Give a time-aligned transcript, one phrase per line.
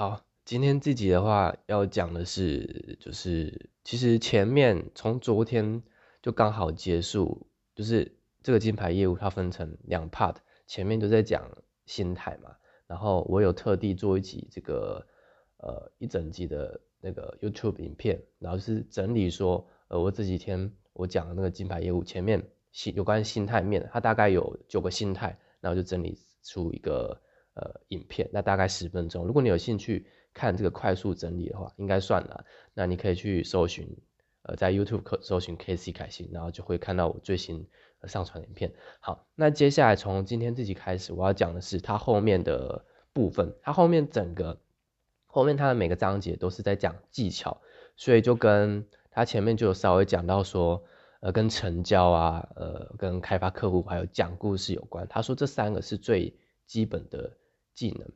[0.00, 5.82] 好，今天这集的话要讲的是，就是其实前面从昨天
[6.22, 10.36] 就刚好结束，就是这个金牌业务它分成两 part，
[10.66, 11.50] 前面都在讲
[11.84, 12.56] 心态嘛，
[12.86, 15.06] 然后我有特地做一集这个
[15.58, 27.20] 呃一整集的那个 YouTube 影片，然后是整理说，呃我这几天我讲的那个金牌业务前面心有关心态面，它大概有九个心态，然后就整理出一个。
[27.54, 29.26] 呃，影片那大概十分钟。
[29.26, 32.44] 如果你有兴趣看这个快速整理的话，应该算了。
[32.74, 33.98] 那你可以去搜寻，
[34.42, 37.66] 呃，在 YouTube 可搜寻 K C 凯欣，然后就会看到我最新
[38.04, 38.72] 上传影片。
[39.00, 43.52] 好，那接下来从今天这集开始，我要讲的是它后面的部分。
[43.62, 44.60] 它后面整个
[45.26, 47.60] 后面它的每个章节都是在讲技巧，
[47.96, 50.84] 所以就跟它前面就有稍微讲到说，
[51.18, 55.08] 呃，跟成交啊，呃，跟开发客户还有讲故事有关。
[55.08, 56.36] 他说这三个是最
[56.66, 57.36] 基本的。
[57.74, 58.10] 技能，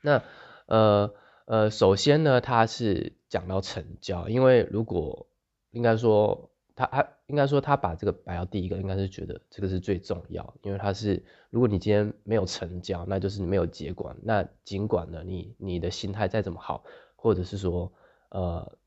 [0.00, 0.22] 那
[0.66, 5.26] 呃呃，首先呢，他是讲到成交，因为如果
[5.70, 16.84] 应该说他他应该说他把这个摆到第一个，应该是觉得这个是最重要，因为他是如果你今天没有成交，那就是你没有结果，那尽管呢你你的心态再怎么好，
[17.16, 17.92] 或者是说
[18.30, 18.78] 呃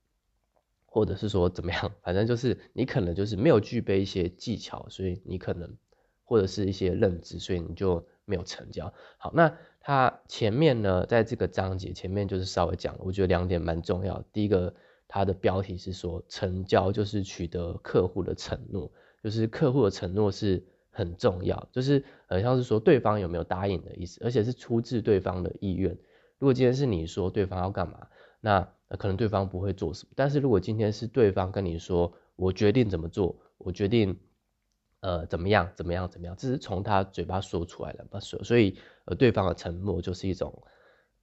[0.86, 5.76] 或者是说怎么样，反正就是你可能就是没有具备一些技巧，所以你可能
[6.24, 8.94] 或者是一些认知，所以你就没有成交。
[9.18, 9.58] 好，那。
[9.88, 14.26] 它前面呢，在这个章节前面就是稍微讲了，我觉得两点蛮重要。
[14.34, 14.74] 第一个，
[15.08, 18.92] 它的标题是说成交就是取得客户的承诺，
[19.24, 25.92] 就是客户的承诺是很重要，就是呃像是说对方有没有答应的意思，而且是出自对方的意愿。
[26.40, 28.08] 如果今天是你说对方要干嘛，
[28.42, 30.14] 那可能对方不会做什么。
[30.16, 34.18] 但是如果今天是对方跟你说，我决定怎么做，我决定。
[35.02, 35.72] 呃，怎么样？
[35.76, 36.10] 怎么样？
[36.10, 36.36] 怎么样？
[36.36, 38.20] 这是从他嘴巴说出来的嘛？
[38.20, 40.64] 所以，呃，对方的承诺就是一种，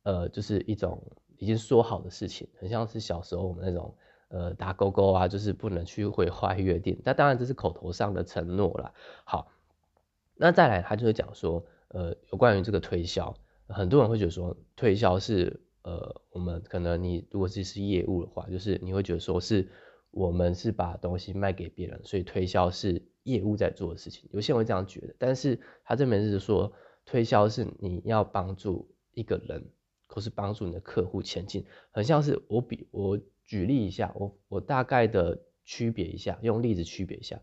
[0.05, 1.03] 呃，就是一种
[1.39, 3.97] 已经说好的事情，很像是小时候我们那种，
[4.29, 7.01] 呃，打勾勾啊，就是不能去毁坏约定。
[7.05, 8.93] 那当然这是口头上的承诺啦。
[9.25, 9.51] 好，
[10.37, 13.35] 那再来，他就会讲说，呃，有关于这个推销，
[13.67, 19.69] 很多人会觉得说，推销是，呃，我们可能你如果是是业务的话，就是你会觉得说是
[20.13, 23.03] 我们是把东西卖给别人，所以推销是。
[23.25, 26.73] 业务在做的事情，有些人会这样觉得，但是他这边是说
[27.07, 29.71] 推销是你要帮助一个人，
[30.09, 37.41] 或是帮助你的客户前进，很像是我比我举例一下，我我大概的区别一下，用例子区别一下。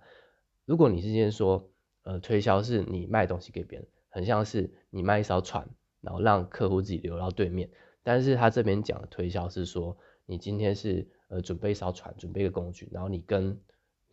[0.66, 1.72] 如果你是先说，
[2.03, 5.69] 呃，推销是你卖东西给别人，很像是你卖一艘船，
[6.02, 7.69] 然后让客户自己流到对面，
[8.03, 13.59] 但是他这边讲的推销是说，你今天是呃准备一艘船，准备一个工具，然后你跟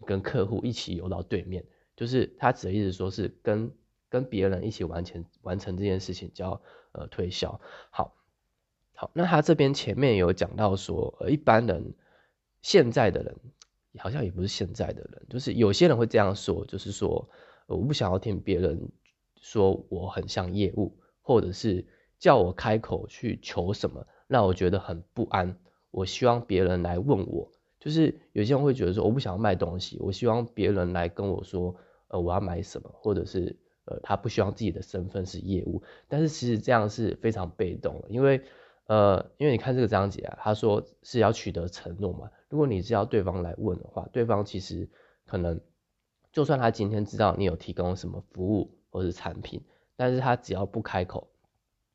[0.06, 1.65] 跟客户一起游到对面，
[1.97, 3.72] 就是他指的意思，说是跟
[4.09, 6.60] 跟别人一起完成完成这件事情，叫
[6.93, 7.60] 呃推销。
[7.91, 8.15] 好，
[8.94, 11.94] 好，那他这边前面有讲到说，呃，一般人
[12.62, 13.37] 现在的人
[13.98, 17.28] 好像也不是现在的人，就是有些人会这样说，就是说
[17.66, 18.91] 我不想要听别人
[19.41, 21.87] 说我很像业务，或者是
[22.19, 25.59] 叫我开口去求什么，让我觉得很不安。
[25.97, 27.51] 我希望别人来问我。
[27.81, 31.75] 就是有些人会觉得说，我不想要卖东西，我希望别人来跟我说，
[32.09, 35.83] 呃，我要买什么，或者是呃，他不希望自己的身份是业务。
[36.07, 38.43] 但是其实这样是非常被动的，因为
[38.89, 42.31] 呃，因为你看这个章节啊，他说是要取得承诺嘛。
[42.51, 44.89] 如果你是要对方来问的话，对方其实
[45.25, 45.61] 可能
[46.33, 49.63] 就算他今天知道你有提供什么服务或者产品，
[49.97, 51.28] 但是他只要不开口，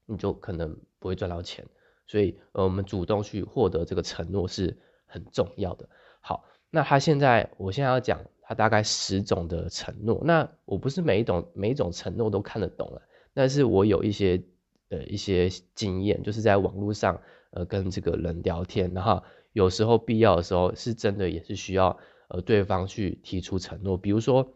[0.06, 1.68] 你就可能不会赚到钱。
[2.12, 4.78] 所以呃，我们主动去获得这个承诺是。
[5.14, 5.90] 很重要的。
[6.22, 10.22] 好，那他现在，我现在要讲他大概十种的承诺。
[10.24, 13.02] 那我不是每一种每一种承诺都看得懂了，
[13.34, 14.42] 但是我有一些
[14.88, 17.20] 呃一些经验，就是在网络上
[17.50, 19.22] 呃跟这个人聊天，然后
[19.52, 21.98] 有时候必要的时候是真的也是需要
[22.30, 23.98] 呃对方去提出承诺。
[23.98, 24.54] 比如说，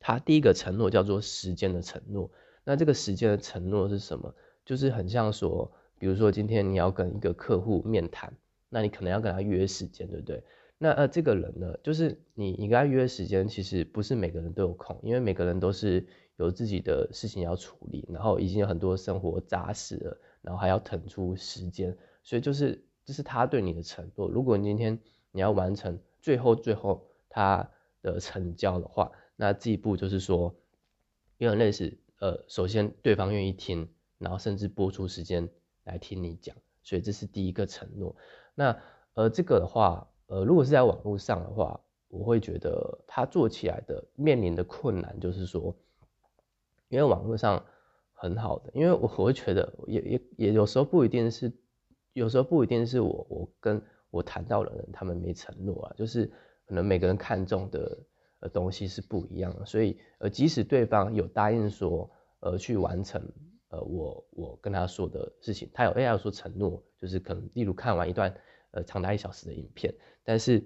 [0.00, 2.30] 他第一个承诺叫做时间的承诺。
[2.64, 4.34] 那这个时间的承诺是什么？
[4.64, 8.32] 就是很像说，比如说今天你要跟一个客户面谈。
[8.68, 10.42] 那你可能要跟他约时间，对不对？
[10.76, 16.04] 那呃，这个人呢，就是你你跟他约时间，其实不是每个人都有空，因为每个人都是
[16.36, 24.28] 有自己的事情要处理，然后已经有很多生活杂事了，然后还要腾出时间，所以就是这是他对你的承诺。
[24.28, 24.98] 如果你今天
[25.30, 27.70] 你要完成最后最后他
[28.02, 30.56] 的成交的话，那这一步就是说，
[31.38, 33.88] 有点类似呃，首先对方愿意听，
[34.18, 35.48] 然后甚至播出时间
[35.86, 38.14] 来听你讲，所以这是第一个承诺。
[38.54, 38.78] 那
[39.14, 45.74] 呃，这个的话，呃，如果是在网络上的话，我会觉得他做起来的面临的困难就是说，
[46.88, 47.64] 因为网络上
[48.12, 51.52] 很好的，因为我我会觉得也也也有时候不一定是
[52.12, 56.26] 有时候不一定是我我跟我谈到的人他们没承诺啊，就是
[56.66, 57.98] 可能每个人看重的
[58.40, 62.10] 呃东西是不一样的，所以呃即使对方有答应说
[62.40, 63.22] 呃去完成
[63.68, 68.34] 呃我我跟他说的事情，他有 AI 说承诺，就是可能例如看完一段
[68.70, 70.64] 呃长达一小时的影片，但是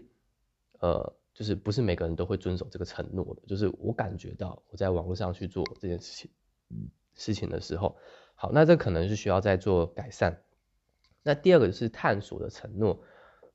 [0.81, 6.31] 呃就是不是每个人都会遵守这个承诺的，就是我感觉到我在网络上去做这件事情
[7.14, 7.97] 事情的时候，
[8.35, 10.43] 好，那这可能是需要再做改善。
[11.23, 13.03] 那第二个是探索的承诺，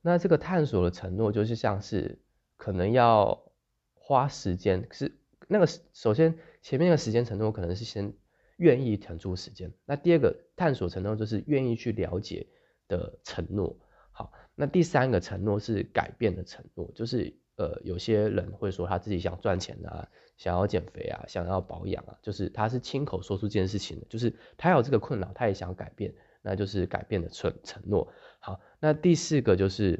[0.01, 2.19] 那这个探索的承诺就是像是
[2.57, 3.51] 可能要
[3.93, 5.17] 花时间，是
[5.47, 8.13] 那个首先前面的时间承诺可能是先
[8.57, 12.47] 愿意腾出时间，那第二个探索承诺就是愿意去了解
[12.87, 13.77] 的承诺。
[14.11, 20.07] 好，那第三个承诺是改变的承诺，就是呃有些人会说他自己想赚钱啊，
[20.37, 26.13] 想要减肥啊，想要保养啊，就是他是亲口说出这件事情的，就是他有这个困扰，他也想改变。
[26.47, 28.13] 那就是改变的承承诺。
[28.37, 29.99] 好，那第四个就是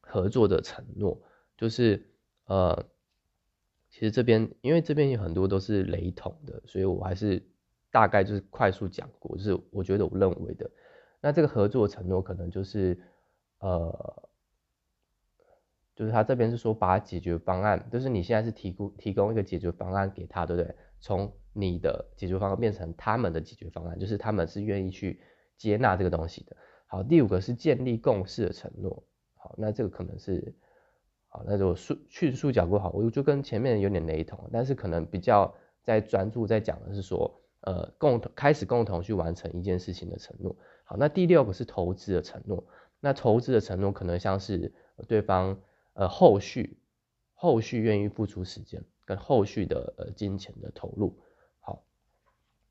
[0.00, 1.20] 合作的承诺，
[1.56, 2.12] 就是
[2.44, 2.86] 呃，
[3.90, 7.42] 其实这边因为这边有很多都是雷同的，所以我还是
[7.90, 10.70] 大概就是快速讲过，就是我觉得我认为的。
[11.20, 13.00] 那这个合作承诺可能就是
[13.60, 14.28] 呃，
[15.94, 20.74] 就是他这边是说把解决方案，就是你现在是提供提供一个解决方案给他，对不对？
[21.00, 25.20] 从你的解决方案变成他们的解决方案，就是他们是愿意去。
[25.58, 26.56] 接纳这个东西的，
[26.86, 29.02] 好，第五个是建立共识的承诺，
[29.34, 30.54] 好，那这个可能是，
[31.26, 35.52] 好，那就速迅速讲过好，我就跟前面有点雷同，但是可能比较
[35.82, 42.66] 在专注在讲的是说，呃，共同开始共同去完成一件事情的承诺，好，那第六个是投资的承诺，
[43.00, 44.72] 那投资的承诺可能像是
[45.06, 45.60] 对方
[45.94, 46.78] 呃后续
[47.34, 51.18] 后续愿意付出时间跟后续的呃金钱的投入，
[51.60, 51.84] 好，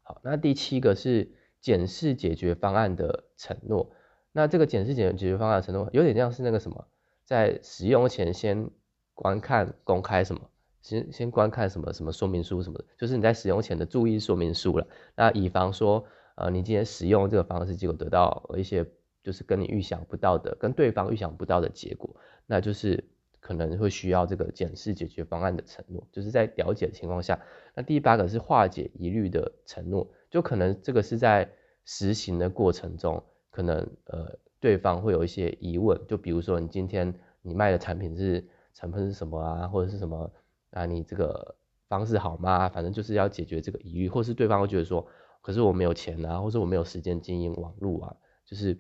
[0.04, 1.34] 好，那第七个是。
[1.60, 3.92] 检视解决方案的承诺，
[4.32, 6.88] 那这个检视解解决方案的承诺有点像是那个什么，
[7.26, 8.70] 在使用前先
[9.16, 10.50] 观看公开什么，
[10.82, 14.88] 先先观看什么什么说明书什么的，就是你在使用前的注意说明书了。
[15.16, 18.86] 那以防说，呃，你今天使用这个方式，结果得到一些
[19.24, 22.16] 就是跟你预想不到的，跟对方预想不到的结果，
[22.46, 23.04] 那就是
[23.40, 27.40] 可能会需要这个检视解决方案的承诺，就是在了解的情况下。
[27.76, 30.10] 那第八个是化解疑虑的承诺。
[30.30, 31.50] 就可能这个是在
[31.86, 33.78] 实行的过程中，可能
[34.08, 40.30] 呃对方会有一些疑问，就比如说你今天你卖的产品是成分是什么啊，或者是什么
[40.72, 41.56] 啊，你这个
[41.88, 42.70] 方式好吗？
[42.70, 45.08] 反正就是要解决这个疑虑，或是对方会觉得说，
[45.42, 48.16] 可是我没有钱啊，或是我没有时间经营网络啊，
[48.46, 48.78] 就是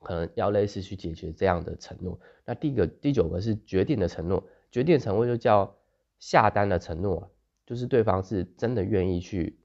[0.00, 2.18] 可能要类似去解决这样的承诺。
[2.44, 5.76] 那第一个第九个是决定的承诺，决定承诺就叫
[6.18, 7.30] 下单的承诺，
[7.66, 9.58] 就是对方是真的愿意去。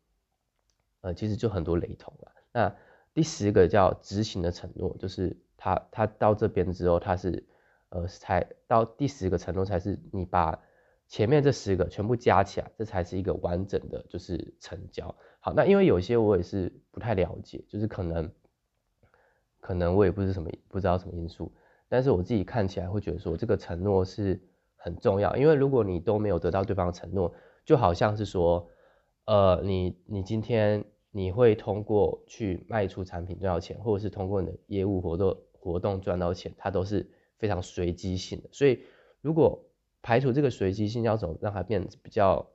[1.02, 2.32] 呃，其实就很多雷同了。
[2.52, 2.76] 那
[3.14, 7.48] 第十个叫执行的承诺，就是他他到这边之后，他是
[7.88, 10.60] 呃才到第十个承诺才是你把
[11.10, 15.14] 前面这十个全部加起来，这才是一个完整的，就是成交。
[15.42, 18.32] 好，那因为有些我也是不太了解，就是可能
[19.60, 21.52] 可能我也不是什么不知道什么因素，
[21.90, 24.42] 但是我自己看起来会觉得说这个承诺是
[24.78, 27.34] 很重要，因为如果你都没有得到对方的承诺，
[27.66, 28.70] 就好像是说。
[29.26, 37.08] 呃，你你今天你会通过去卖出产品赚到钱，或者是通过你的业务活动活动赚到钱，它都是
[37.38, 38.50] 非常随机性的。
[38.52, 38.82] 所以
[39.22, 39.69] 如果
[40.02, 42.50] 排除这个随机性，要怎么让它变得比较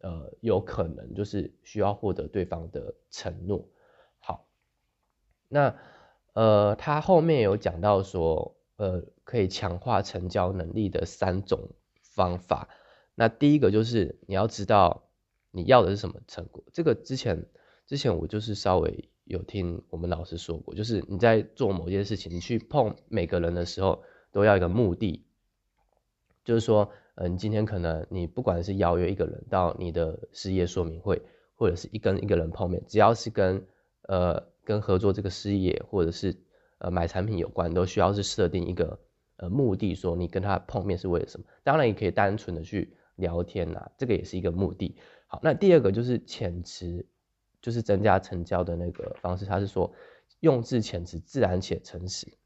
[0.00, 3.68] 呃有可能，就是需要获得对方的承诺。
[4.18, 4.46] 好，
[5.48, 5.76] 那
[6.32, 12.68] 呃他后面有讲到说，呃可以强化成交能力的三种方法。
[13.14, 15.02] 那第一个就是你要知道。
[15.56, 16.64] 你要的是什么成果？
[16.72, 17.46] 这个之前
[17.86, 25.24] 之前我就是稍微有听我们老师说过，就是你在做某件事情，你去碰每个人的时候，都要一个目的，
[26.44, 31.22] 就是说，嗯，今天可能你不管是邀约一个人到你的事业说明会，
[31.56, 33.66] 或者是一跟一个人碰面，只要是跟
[34.02, 36.36] 呃跟合作这个事业或者是
[36.78, 39.00] 呃买产品有关，都需要是设定一个
[39.36, 41.46] 呃目的，说你跟他碰面是为了什么？
[41.62, 44.96] 当然也可以单纯的去聊天呐，这个也是一个目的。
[45.26, 47.06] 好那第二个就是潜词，
[47.62, 49.44] 就是增加成交的那个方式。
[49.44, 49.92] 他是说
[50.40, 52.36] 用字遣词自然且诚实，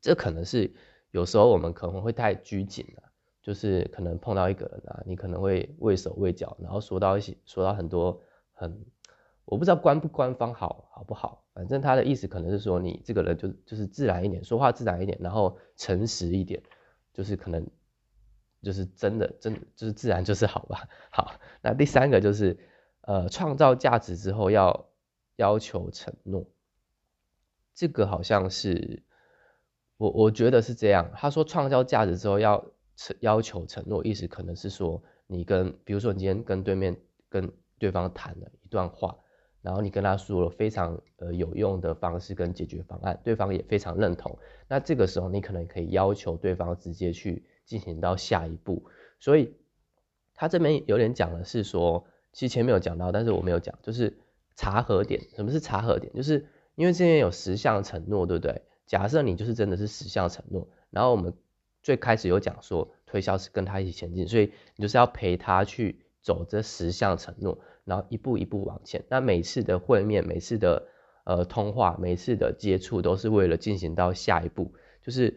[0.00, 0.74] 这可能是
[1.16, 3.02] 有时候我们可能会太拘谨了，
[3.40, 8.20] 就是可能碰到一个人啊，你可能会畏手畏脚，然后说到一些说到很多
[8.52, 8.84] 很
[9.46, 16.62] 我不知道官不官方好好不好，反正他的意思可能是说你这个人就就是自然一点，说话自然一点，然后诚实一点，
[17.14, 17.66] 就是可能。
[18.62, 20.88] 就是真的，真的就是自然就是好吧。
[21.10, 22.58] 好，那第三个就是，
[23.02, 24.88] 呃，创造价值之后要
[25.36, 26.48] 要求承诺。
[27.74, 29.04] 这个好像是
[29.96, 31.10] 我我觉得是这样。
[31.14, 32.64] 他说创造价值之后要
[32.96, 36.96] 承要求承诺，意思可能是说你跟比如说你今天跟对面
[37.28, 39.16] 跟对方谈了一段话，
[39.62, 44.38] 然后你跟他说了非常呃有用的方式跟解决方案，对方也非常认同。
[44.68, 48.84] 那这个时候你可能可以要求对方直接去进行到下一步。
[49.18, 49.56] 所以
[50.34, 54.18] 他这边有点讲的是说，其实前面有讲到，但是我没有讲，就是
[54.54, 55.22] 查核点。
[55.34, 56.12] 什么是查核点？
[56.14, 58.62] 就是因为这边有十项承诺，对不对？
[58.86, 61.34] 假设你就是真的是十项承诺，然后我们
[61.82, 69.04] 最开始有讲说推销是跟他一起前进，所以你就是要陪他去走这十项承诺，然后一步一步往前。
[69.08, 70.86] 那每次的会面，每次的
[71.24, 74.72] 呃通话，每次的接触，都是为了进行到下一步。
[75.02, 75.36] 就是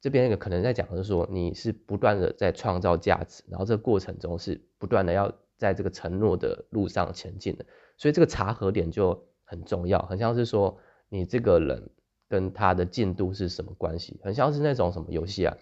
[0.00, 7.66] 这边可能在讲的是说，你是不断的在创造价值，然后这个过程中是不断的要在这个承诺的路上前进的。
[7.96, 11.90] 所以这个查核点就很重要，很像是说你这个人。
[12.34, 14.18] 跟他的进度是什么关系？
[14.24, 15.56] 很像是那种什么游戏啊，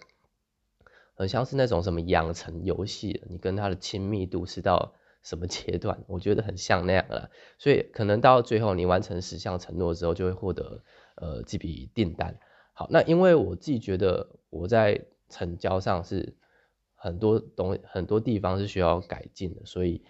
[1.13, 6.03] 很像是那种什么养成游戏，你跟他的亲密度是到什么阶段？
[6.07, 7.29] 我觉得很像那样了。
[7.59, 10.81] 所以可能到最后你完成十项承诺之后，就会获得
[11.13, 12.39] 呃这笔订单。
[12.73, 16.33] 好，那因为我自己觉得我在成交上是
[16.95, 20.01] 很多东很多地方是需要改进的，所以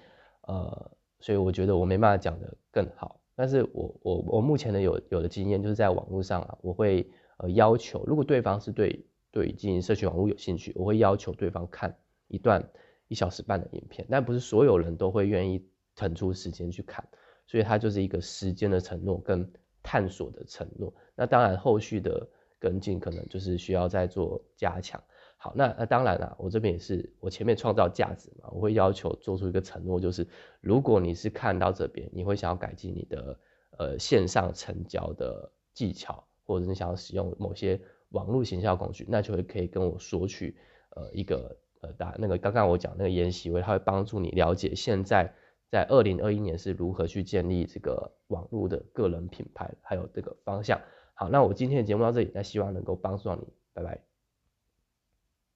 [0.43, 3.19] 呃，所以我觉得我没办法讲的更好。
[3.35, 11.97] 但是我我我目前的有有的经验就是在网络上啊，我会呃要求，如果对方是对对经营社群网络有兴趣，我会要求对方看
[12.27, 12.69] 一段
[13.07, 17.07] 一小时半的影片，但不是所有人都会愿意腾出时间去看，
[17.47, 20.93] 所以它就是一个时间的承诺跟探索的承诺。
[21.15, 22.27] 那当然后续的
[22.59, 25.01] 跟进可能就是需要再做加强。
[25.43, 30.25] 好，那那当然了，我这边也是，我前面创造价值嘛，我会要求做出一个承诺，就是
[30.61, 33.37] 如果你是看到这边，你会想要改进你的
[33.77, 37.77] 呃线上成交的技巧，或者你想要使用某些
[38.11, 40.55] 网络行销工具，那就会可以跟我索取
[40.91, 45.33] 呃一个呃大那个刚刚我讲那个研习会，它会帮助你了解现在
[45.69, 50.79] 在二零二一年是如何去建立这个网络的个人品牌，还有这个方向。
[51.15, 54.12] 好，那我今天的节目到这里，那希望能够帮助到你，拜拜。